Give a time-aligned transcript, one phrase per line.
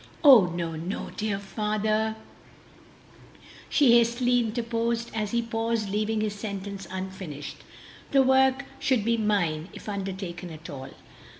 [0.23, 0.71] "Oh no!
[0.75, 1.01] no!
[1.03, 2.15] my dear father,"
[3.69, 7.57] she hastily interposed, as he paused, leaving his sentence unfinished,
[8.09, 10.89] "the work should be mine if undertaken at all."